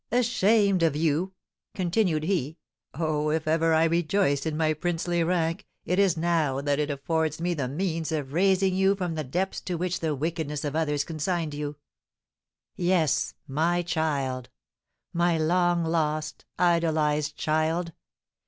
"Ashamed 0.11 0.81
of 0.81 0.95
you!" 0.95 1.33
continued 1.75 2.23
he. 2.23 2.57
"Oh, 2.95 3.29
if 3.29 3.47
ever 3.47 3.71
I 3.75 3.83
rejoiced 3.83 4.47
in 4.47 4.57
my 4.57 4.73
princely 4.73 5.23
rank 5.23 5.67
it 5.85 5.99
is 5.99 6.17
now 6.17 6.59
that 6.59 6.79
it 6.79 6.89
affords 6.89 7.39
me 7.39 7.53
the 7.53 7.67
means 7.67 8.11
of 8.11 8.33
raising 8.33 8.73
you 8.73 8.95
from 8.95 9.13
the 9.13 9.23
depths 9.23 9.61
to 9.61 9.75
which 9.75 9.99
the 9.99 10.15
wickedness 10.15 10.65
of 10.65 10.75
others 10.75 11.03
consigned 11.03 11.53
you. 11.53 11.75
Yes, 12.75 13.35
my 13.47 13.83
child! 13.83 14.49
My 15.13 15.37
long 15.37 15.85
lost, 15.85 16.45
idolised 16.57 17.35
child! 17.37 17.93